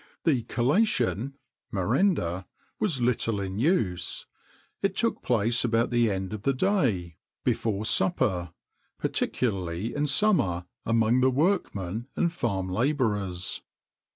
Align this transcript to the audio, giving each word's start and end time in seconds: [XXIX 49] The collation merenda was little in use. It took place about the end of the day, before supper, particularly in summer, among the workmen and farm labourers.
[XXIX 0.01 0.23
49] 0.23 0.35
The 0.35 0.43
collation 0.55 1.33
merenda 1.71 2.45
was 2.79 3.01
little 3.03 3.39
in 3.39 3.59
use. 3.59 4.25
It 4.81 4.95
took 4.95 5.21
place 5.21 5.63
about 5.63 5.91
the 5.91 6.09
end 6.09 6.33
of 6.33 6.41
the 6.41 6.53
day, 6.55 7.17
before 7.43 7.85
supper, 7.85 8.51
particularly 8.97 9.93
in 9.93 10.07
summer, 10.07 10.65
among 10.87 11.21
the 11.21 11.29
workmen 11.29 12.07
and 12.15 12.33
farm 12.33 12.67
labourers. 12.71 13.61